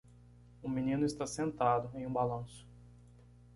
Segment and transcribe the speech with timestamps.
[0.63, 2.67] Um menino está sentado em um balanço.